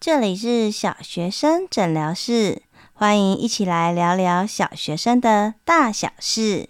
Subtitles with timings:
[0.00, 2.62] 这里是小学生诊疗室，
[2.92, 6.68] 欢迎一起来聊聊小学生的大小事。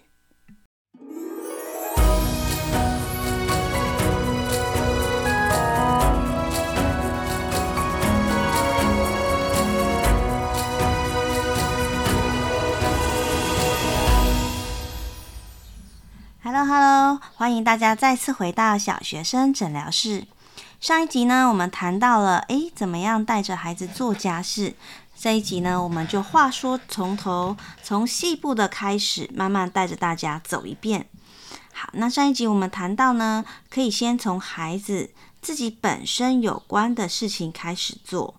[16.41, 20.25] Hello，Hello，欢迎大家再次回到小学生诊疗室。
[20.79, 24.75] 上一集呢，我们谈到了，诶，怎么样带着孩子做家事？
[25.13, 31.07] 这一集呢，我们就话说从头，从细部的开始，慢慢带着大家走一遍。
[31.73, 35.09] 好，那上一集我们谈到呢，可以先从孩子
[35.41, 38.35] 自己本身有关的事情开始做。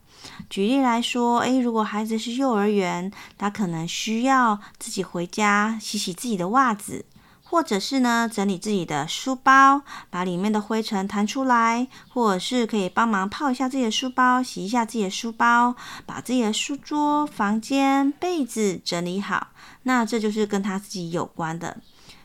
[0.48, 7.04] 举例来说，诶，如果孩子是幼儿园，他可能需要自己回家洗洗自己的袜子。
[7.50, 15.74] 或者是呢，整理自己的书包，把里面的灰尘弹出来；或者是可以帮忙泡一下自己的书包，洗一下自己的书包，
[16.06, 19.48] 把自己的书桌、房间、被子整理好。
[19.82, 21.76] 那这就是跟他自己有关的。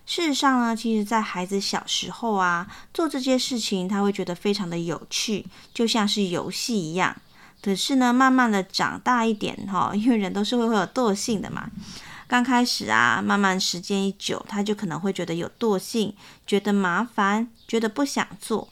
[0.06, 7.16] 事实上呢，其实在孩子小时候啊，做这些事情他会觉得非常的有趣，就像是游戏一样。
[7.64, 11.68] 可是呢，慢慢的长大一点哈，因为人都是会会有惰性的嘛。
[12.28, 16.16] 刚开始啊，慢慢时间一久，他就可能会觉得有惰性，
[16.48, 18.68] 觉得麻烦，觉得不想做。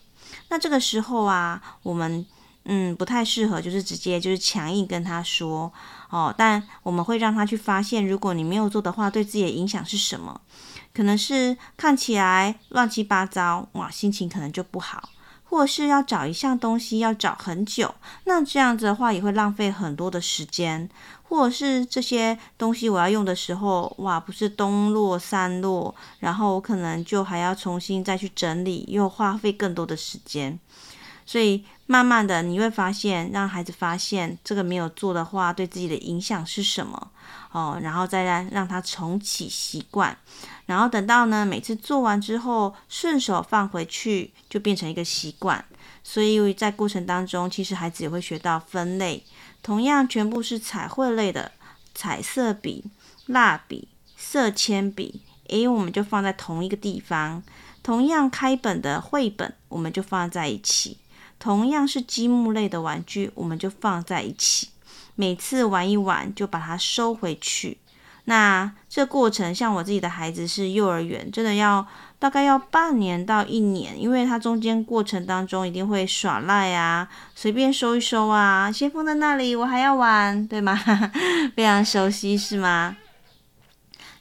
[0.49, 2.25] 那这个时候啊，我们
[2.65, 5.71] 嗯不太适合，就是直接就是强硬跟他说
[6.09, 6.33] 哦。
[6.37, 10.41] 但我们会让他去发现，如果你没有做的话，对自己的影响是什么？
[10.93, 15.09] 可能是看起来乱七八糟，哇，心情可能就不好。
[15.53, 20.89] 或是要找一项东西要找很久，那这样子的话也会浪费很多的时间。
[21.21, 30.59] 或者是这些东西我要用的时候，哇，不是东落三落，然后我可能就还要重新再去整理，又花费更多的时间。
[31.25, 37.11] 所以慢慢的你会发现，让孩子发现这个没有做的话，对自己的影响是什么
[37.51, 40.17] 哦，然后再让让他重启习惯。
[40.65, 45.63] 然后等到呢，每次做完之后，顺手放回去，就变成一个习惯。
[46.03, 49.23] 所以在过程当中，其实孩子也会学到分类。
[49.61, 51.51] 同样，全部是彩绘类的，
[51.93, 52.83] 彩色笔、
[53.27, 57.41] 蜡笔、色铅笔，诶，我们就放在同一个地方。
[57.81, 60.97] 同样，开本的绘本，我们就放在一起。
[61.43, 64.69] 同样是积木类的玩具，我们就放在一起。
[65.15, 67.79] 每次玩一玩，就把它收回去。
[68.23, 71.85] 那这过程，像我自己的孩子是幼儿园，真的要
[72.17, 80.73] 大概要半年到一年，因为他中间过程当中一定会耍赖啊，随便收一收啊，先放在那里，我还要玩，对吗？
[81.57, 82.95] 非常熟悉是吗？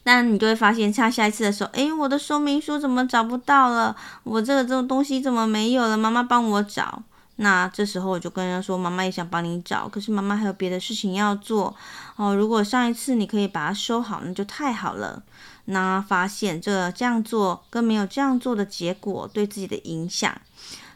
[0.02, 3.94] 那你就会发现，下下一次的时候，诶，我的说明书怎么找不到了？
[4.24, 5.96] 我这个这种东西怎么没有了？
[5.96, 7.04] 妈妈帮我找。
[7.36, 11.74] 那这时候我就跟人家说，妈妈也想帮你找，可是妈妈还有别的事情要做
[12.16, 12.34] 哦。
[12.34, 15.22] 如果上一次你可以把它收好，那就太好了。
[15.66, 20.40] 那发现这这样做跟没有这样做的结果对自己的影响，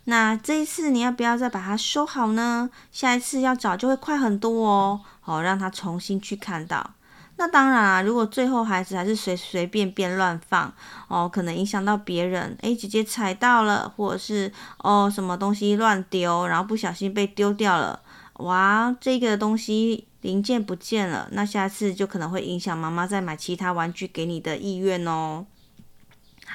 [0.05, 2.69] 那这一次你要不要再把它收好呢？
[2.93, 5.01] 下一次要找就会快很多哦。
[5.21, 6.91] 好，让他重新去看到。
[7.39, 10.73] 那当然啊，如果最后孩子还是随随便便乱放
[11.09, 18.01] 哦，可能影响到别人，诶，姐姐踩到了，或者是哦什么东西乱丢，然后不小心被丢掉了，
[18.39, 25.45] 哇，这个东西零件不见了，那下次就可能会影响妈妈再买其他玩具给你的意愿哦。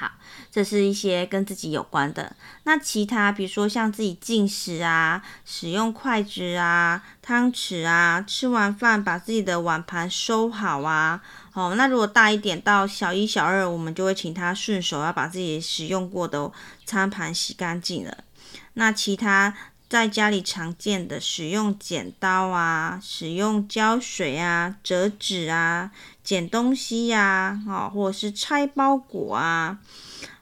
[0.01, 0.09] 好，
[0.51, 2.35] 这是一些跟自己有关的。
[2.63, 11.21] 那其他，比如说像自己进食啊，使用筷子啊、汤匙啊，吃完饭把自己的碗盘收好啊。
[11.53, 16.51] 哦，那如果大一点到小一、小二，我们就会请他顺手要把自己使用过的
[16.83, 18.17] 餐盘洗干净了。
[18.73, 19.55] 那其他
[19.87, 25.91] 在家里常见的，使用剪刀啊，使用胶水啊，折纸啊。
[26.23, 29.79] 捡东西呀，哦，或者是拆包裹啊，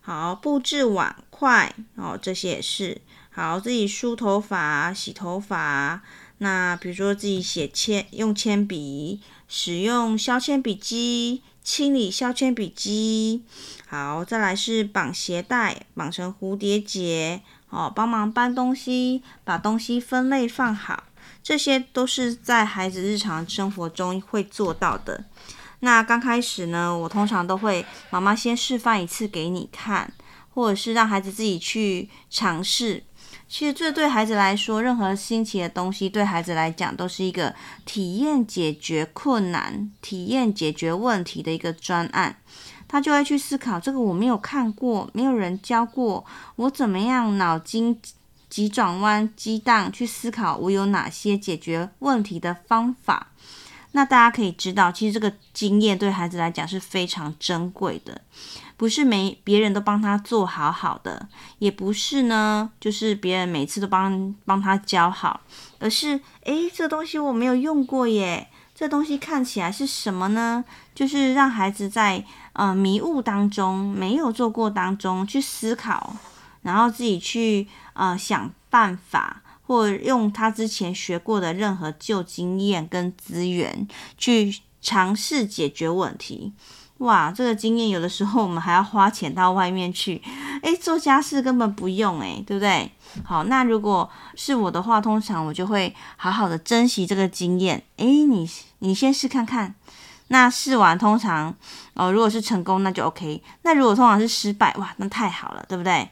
[0.02, 6.02] 好，布置碗筷哦，这些也是好，自己梳头发、洗头发。
[6.40, 13.44] 那比如说自己写铅，用铅笔，使用削铅笔机，清理削铅笔机。
[13.88, 21.04] 好，再来是绑鞋带，绑成蝴蝶结，哦，帮忙搬东西，把东西分类放好，
[21.44, 25.26] 这些都是在孩子日常生活中会做到的。
[25.82, 30.12] 那刚开始呢，我通常都会妈妈先示范一次给你看，
[30.54, 33.04] 或者是让孩子自己去尝试。
[33.48, 37.56] 其实这对孩子来说，任何新奇的东西对孩子来讲都是一个
[37.86, 42.38] 体验解决困难、体验解决问题的一个专案。
[42.88, 48.00] 他就会去思考，这个我没有看过，没有人教过，我怎么样脑筋
[48.50, 53.28] 急转弯、激荡去思考我有哪些解决问题的方法。
[53.92, 58.22] 那大家可以知道，其实这个经验对孩子来讲是非常珍贵的，
[58.78, 61.28] 不是每别人都帮他做好好的，
[61.58, 65.42] 也不是呢，就是别人每次都帮帮他教好，
[65.80, 70.64] 而是诶，这东西我没有用过耶，这东西看起来是什么呢？
[70.94, 76.16] 就是让孩子在呃迷雾当中，没有做过当中去思考，
[76.62, 79.42] 然后自己去呃想办法。
[79.70, 83.88] 或用他之前学过的任何旧经验跟资源
[84.18, 84.52] 去
[84.82, 86.52] 尝试解决问题，
[86.98, 90.20] 哇，这个经验有的时候我们还要花钱到外面去，
[90.64, 92.92] 诶，做家事根本不用，诶，对不对？
[93.24, 98.50] 好，那如果是我的话，通常我就会好好的珍惜这个经验，诶，你
[98.80, 99.76] 你先试看看，
[100.30, 101.56] 那试完通常
[101.94, 106.10] 哦，如果是成功那就 OK，那如果通常是失败，哇，那太好了，对不对？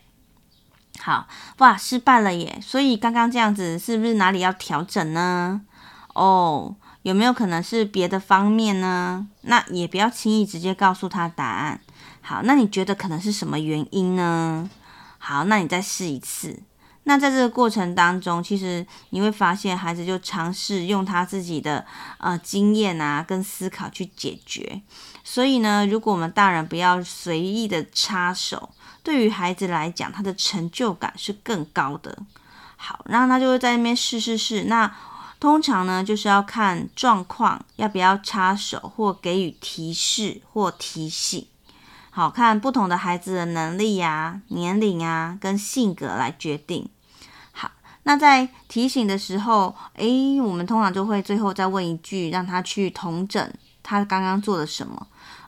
[0.99, 1.27] 好
[1.59, 2.59] 哇，失败了耶！
[2.61, 5.61] 所以刚刚这样子是不是哪里要调整呢？
[6.13, 9.27] 哦，有没有可能是别的方面呢？
[9.41, 11.79] 那也不要轻易直接告诉他答案。
[12.21, 14.69] 好，那你觉得可能是什么原因呢？
[15.17, 16.61] 好，那你再试一次。
[17.07, 21.85] 那在这个过程当中，其实你会发现孩子就尝试用他自己的
[22.17, 24.81] 呃经验啊跟思考去解决。
[25.23, 28.69] 所以呢，如果我们大人不要随意的插手。
[29.03, 32.17] 对于孩子来讲，他的成就感是更高的。
[32.75, 34.65] 好，然后他就会在那边试试试。
[34.65, 34.93] 那
[35.39, 41.47] 通常呢，就是要看状况，要不要插手或给予提示或提醒。
[42.09, 46.89] 好，看不同的孩子的能力呀、年龄啊跟性格来决定。
[48.07, 53.51] 那在提醒的时候，诶，我们通常就会最后再问一句，让他去同整
[53.83, 55.05] 他刚刚做了什么。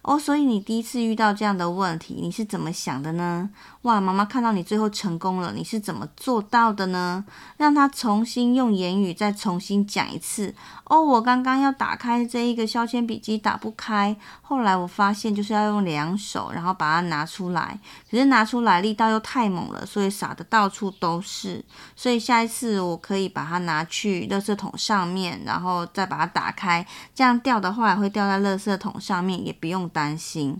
[0.09, 3.47] 哦，所以你第一次遇到这样的问题，你是怎么想的呢？
[3.83, 7.23] 哇，妈妈看到你最后成功了，你是怎么做到的呢？
[7.57, 10.55] 让他重新用言语再重新讲一次。
[10.85, 17.79] 哦，我刚刚要打开这一个削铅笔机打不开，后来我发现就是要用两手，然后把它拿出来，
[18.09, 21.63] 可是拿出来力道又太猛了，所以洒的到处都是。
[21.95, 26.83] 所以下一次我可以把它拿去垃圾桶上面，然后再把它打开，
[27.13, 29.87] 这样掉的话会掉在垃圾桶上面，也不用。
[29.99, 30.57] 担心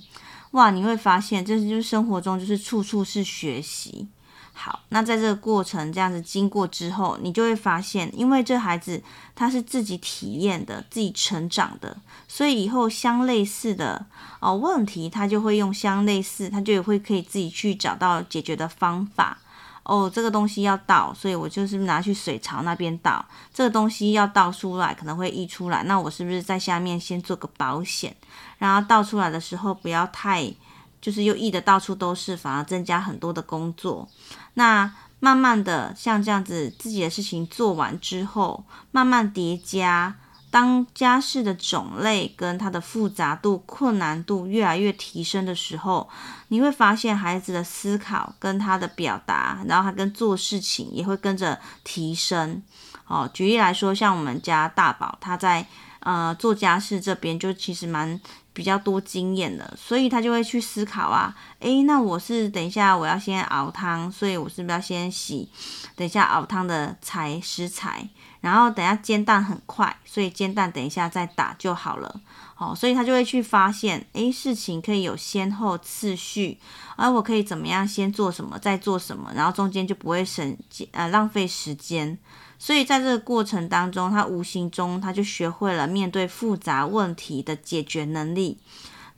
[0.51, 4.09] 哇，你会发现，这就是生活中就是处处是学习。
[4.51, 9.01] 好，那在这个过程这样子经过之后，你就会发现，因为这孩子
[9.33, 11.95] 他是自己体验的、自己成长的，
[12.27, 14.05] 所以以后相类似的
[14.41, 19.37] 哦问题，他就会用相类似，他就会可以自己去找到解决的方法。
[19.83, 23.25] 哦，这个东西要倒，所以我就是拿去水槽那边倒。
[23.53, 28.15] 这个东西要倒出来，可能会溢出来，那我是不是在下面先做个保险？
[28.59, 30.53] 然后倒出来的时候不要太，
[31.01, 34.07] 就是又溢的到处都是，反而增加很多的工作。
[34.53, 40.15] 那慢慢的像这样子，自己的事情做完之后，慢慢叠加。
[40.51, 46.09] 当家事的种类跟它的复杂度、困难度越来越提升的时候，
[46.47, 52.63] 你会发现孩子的思考跟他的表达，然后他跟做事情也会跟着提升。
[53.05, 55.63] 哦，举例来说，像我们家大宝，他在
[55.99, 58.19] 呃做家事这边就其实蛮
[58.59, 65.47] 比较多经验的，所以他就会去思考啊，诶，那我是等一下我要先熬汤，所以我是不是要先洗？
[65.95, 68.09] 等一下熬汤的材食材。
[68.41, 72.21] 然后等下煎蛋很快，所以煎蛋等一下再打就好了。
[72.55, 76.57] 好，所以他就会去发现，诶，事情可以有先后次序，
[76.97, 80.57] 而我可以怎么样先做什么，再做什么，然后中间就不会省
[80.91, 82.17] 呃浪费时间。
[82.57, 88.57] 所以在这个过程当中，他无形中他就学会了面对复杂问题的解决能力。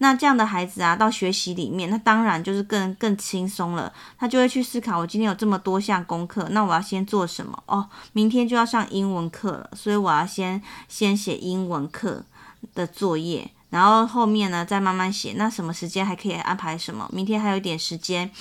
[0.03, 3.93] 那这样的孩子啊，到学习里面，那当然就是更更轻松了。
[4.17, 7.61] 他就会去思考，我今天有这么多项功课，那我要先做什么？
[7.67, 12.25] 哦，明天就要上英文课了，所以我要先先写英文课
[12.73, 15.33] 的作业，然后后面呢再慢慢写。
[15.35, 17.07] 那什么时间还可以安排什么？
[17.13, 18.31] 明天还有一点时间，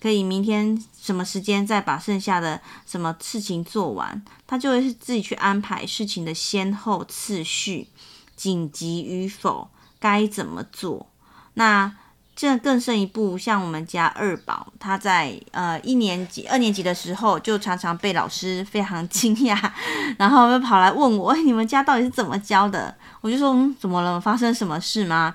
[0.00, 4.22] 可以明天什么时间再把剩下的什么事情做完？
[4.46, 7.88] 他就会是自己去安排事情的先后次序，
[8.36, 9.68] 紧急与否。
[9.98, 11.10] 该怎么做？
[11.54, 11.92] 那
[12.36, 19.58] 这更胜一步，像我们家二宝，他在呃一年级、二年级的时候，就常常被老师非常惊讶，
[20.16, 24.20] 然后又跑来问我：“哎，你们家到底是怎么教的？”我就说：“嗯，怎么了？
[24.20, 25.34] 发生什么事吗？”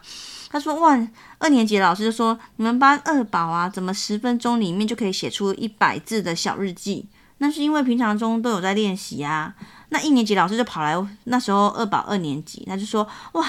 [0.49, 0.97] 他说：“哇，
[1.39, 7.05] 二年级的老师就说，你们班二宝啊，怎么十分钟里面就可以写出一百字的小日记？
[7.39, 9.53] 那是因为平常中都有在练习啊。
[9.89, 13.45] 那一年级老师就跑来，那时候二宝二年级，他就说：哇。”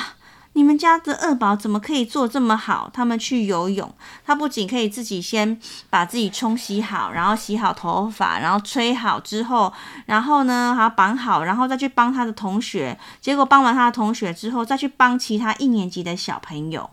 [0.57, 2.89] 你们家的二宝怎么可以做这么好？
[2.93, 3.93] 他们去游泳，
[4.25, 9.73] 他不仅可以自己先把自己冲洗好，然后洗好头发，然后吹好之后，
[10.07, 12.97] 然后呢还要绑好，然后再去帮他的同学。
[13.21, 16.89] 结果帮完他的同学之后，再去帮其他一年级的小朋友。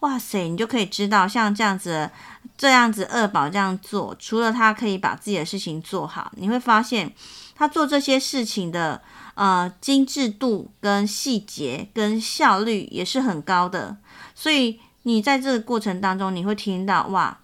[0.00, 2.10] 哇塞，你就可以知道，像这样子，
[2.56, 7.12] 这样子二宝这样做，除了他可以把自己的事情做好，你会发现
[7.54, 9.02] 他做这些事情的。
[9.34, 13.96] 呃，精致度跟细节跟效率也是很高的，
[14.34, 17.38] 所以你在这个过程当中，你会听到哇。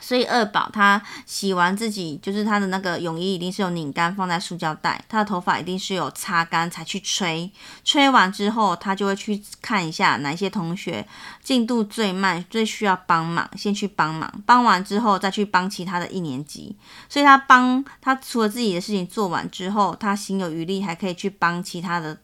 [0.00, 7.50] 所以二宝他洗完自己，就是他的那个泳衣一定是有拧干放在塑胶袋，他的头发一定是有擦干才去吹，
[7.84, 11.06] 吹完之后他就会去看一下哪些同学
[11.42, 16.76] 进度最慢，最需要帮忙，先去帮忙，帮完之后再去帮其他的一年级。
[17.08, 22.18] 所以他帮他除了自己的事情做完之后，他心有余力还可以去帮其他的。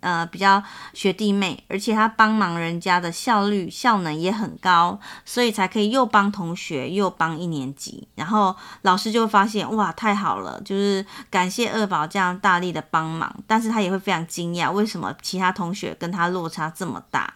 [0.00, 0.62] 呃，比较
[0.94, 17.34] 学弟妹，而且他帮忙人家的效率效能也很高，所以才可以又帮同学又帮一年级，然后老师就会发现哇，太好了，就是感谢二宝这样大力的帮忙，但是他也会非常惊讶，为什么其他同学跟他落差这么大？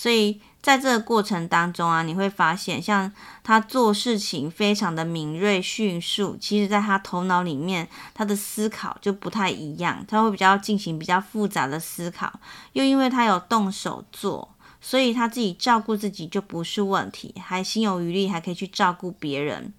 [0.00, 0.40] 所以。
[0.62, 3.10] 在这个过程当中啊，你会发现，像
[3.42, 12.30] 他做事情非常的敏锐迅速，其实在他头脑里面，他的思考就不太一样，他会比较进行比较复杂的思考，
[12.74, 19.72] 又因为他有动手做，所以他自己照顾自己就不是问题，还心有余力，还可以去照顾别人。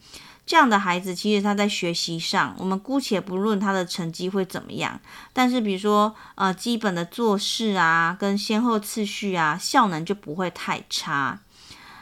[0.51, 4.99] 这样的孩子，其实他在学习上，我们姑且不论他的成绩会怎么样，
[5.31, 11.39] 但是比如说，呃，基本的做事啊，跟先后次序啊，效能就不会太差。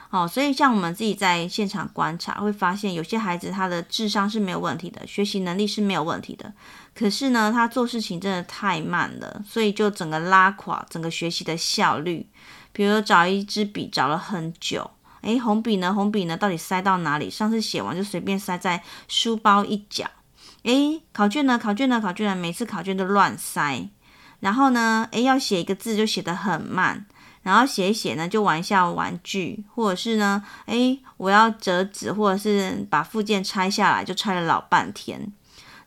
[0.10, 6.52] 哦，所以像我们自己在现场观察，会发现有些孩子他的智商是没有问题的，学习能力是没有问题的，
[6.96, 12.26] 可是呢，他做事情真的太慢了，所以就整个拉垮整个学习的效率。
[12.72, 14.90] 比如找一支笔找了很久。
[15.22, 15.94] 诶，红笔呢？
[15.94, 16.38] 红笔呢？
[16.38, 17.30] 到底塞到哪里？
[17.30, 20.06] 上次写完就随便塞在书包一角。
[20.64, 21.58] 诶，考卷呢？
[21.58, 22.00] 考卷呢？
[22.02, 22.36] 考卷呢？
[22.36, 23.90] 每次考卷都乱塞。
[24.40, 25.08] 然后呢？
[25.12, 27.06] 诶，要写一个字就写得很慢。
[27.42, 35.32] 然后写一写呢，就玩一下玩具，或者是呢，诶，我要折纸，或者是把附件拆下来，就拆了老半天。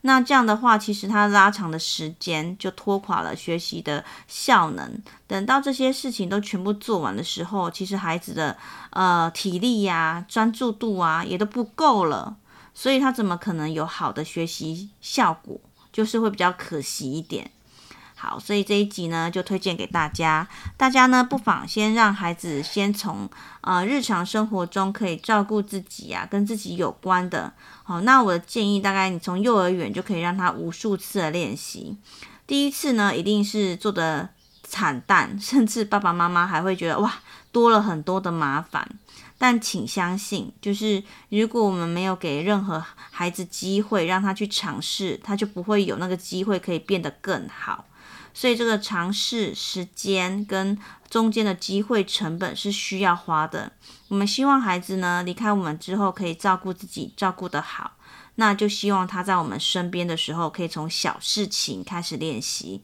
[0.03, 5.03] 那这样的话，其实他拉长的时间就拖垮了学习的效能。
[5.27, 8.57] 等到这些事情都全部做完的时候，其实孩子的
[8.91, 12.37] 呃体力呀、专注度啊也都不够了，
[12.75, 15.61] 所以他怎么可能有好的学习效果？
[15.93, 17.51] 就是会比较可惜一点。
[18.23, 20.47] 好，所以这一集呢，就推荐给大家。
[20.77, 23.29] 大家呢，不妨先让孩子先从
[23.63, 27.53] 呃日常生活中可以照顾自己啊，跟自己有关的。
[27.83, 31.97] 好，那我的建议，大概你从幼儿园就可以让他无数次的练习。
[32.47, 34.29] 第一次呢，一定是做的
[34.63, 37.13] 惨淡， 甚至爸爸妈妈还会觉得哇，
[37.51, 38.89] 多了很多的麻烦。
[39.37, 47.85] 但请相信，就是如果我们没有给任何孩子机会让他去尝试，他就不会有那个机会可以变得更好。
[48.35, 50.79] 所以这个尝试时间跟
[51.11, 53.73] 中间的机会成本是需要花的。
[54.09, 57.93] 我们希望孩子呢，离开我们之后可以照顾自己，照顾得好，
[58.37, 62.83] 那就希望他在我们身边的时候可以从小事情开始练习。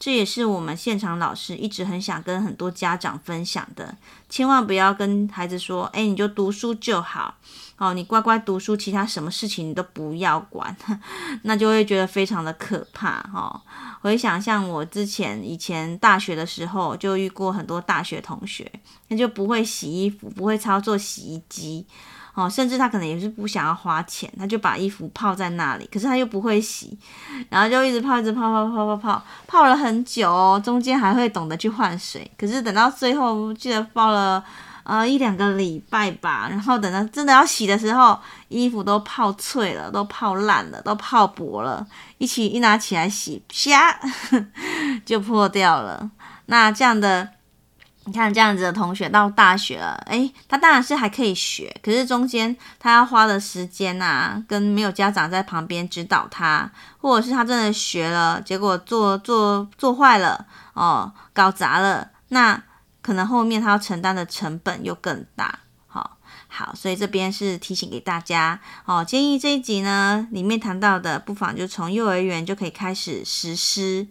[0.00, 3.94] 这也是我们现场老师一直很想跟很多家长分享的。
[4.30, 7.34] 千万不要跟孩子说：“哎，你就读书就好。”
[7.76, 10.74] 哦，你乖乖读书，其他什么事情你都不要管，
[11.44, 13.58] 那就会觉得非常的可怕哦。
[14.02, 18.70] 回想像我之前以前大学的时候，就遇过很多大学同学，
[19.08, 21.86] 他就不会洗衣服，不会操作洗衣机，
[22.34, 26.96] 哦，甚至他可能也是不想要花钱，他就把衣服泡在那里，可是他又不会洗，
[27.48, 34.44] 然后就一直泡，一直泡，泡泡泡泡泡，了很久哦，中间还会懂得去换水，可是等到最后，记得泡了。
[34.82, 38.18] 呃，一两个礼拜吧，然后等到真的要洗的时候，
[38.48, 41.86] 衣服都泡脆了，都泡烂了，都泡薄了，
[42.18, 44.00] 一起一拿起来洗，啪，
[45.04, 46.10] 就破掉了。
[46.46, 47.28] 那这样的，
[48.04, 62.62] 你看这样子的同学到大学了，诶，他当然是还可以学，可是中间他要花的时间啊，跟没有家长在旁边指导他，或者是他真的学了，结果做做做坏了，哦，搞砸了，那。
[63.02, 69.02] 可能后面他要承担的成本又更大，好，好，所以这边是提醒给大家哦。
[69.02, 74.06] 建议这一集呢，里面谈到的，不妨就从幼儿园就可以开始实施。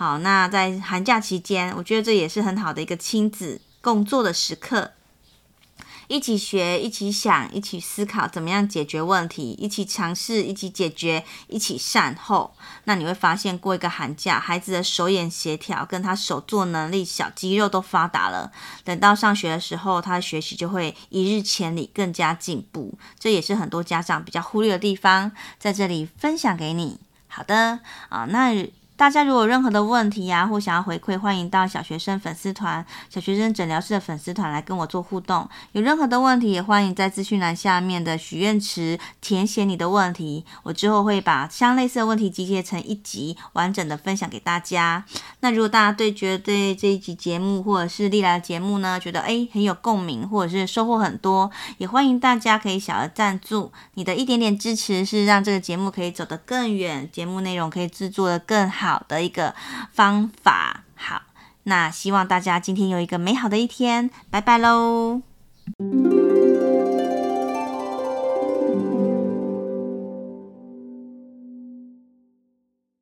[0.00, 4.92] 好，那在寒假期间，我觉得这也是很好的一个亲子共作的时刻。
[6.06, 12.54] 一起学，一起想，一起思考怎么样解决问题，一起尝试，一起解决，一起善后。
[12.84, 18.52] 那你会发现，过一个寒假，孩子的手眼协调跟他手作能力、小肌肉都发达了。
[18.84, 22.96] 等到上学的时候，他的学习就会一日千里，更加进步。
[23.18, 27.00] 这也是很多家长比较忽略的地方，在这里分享给你。
[27.26, 28.70] 好的，啊，那。
[28.98, 35.48] 大家如果有任何的问题呀、或想要回馈，欢迎到小学生粉丝团、小学生诊疗室的粉丝团来跟我做互动。
[35.70, 40.44] 有任何的问题，也欢迎在资讯栏下面的许愿池填写你的问题。
[40.64, 45.04] 我之后会把相类似的问题集结成一集，完整的分享给大家。
[45.40, 53.70] 那如果大家对觉得对这一集节目或者是历来的节目呢，觉得诶很有共鸣，或者是收获很多，也欢迎大家可以小额赞助。
[53.94, 58.78] 你的一点点支持是让这个节目可以走得更远，节目内容可以制作得更好。
[58.88, 59.54] 好的一个
[59.92, 61.20] 方法，好，
[61.64, 65.20] 那希望大家今天有一个美好的一天，拜拜喽。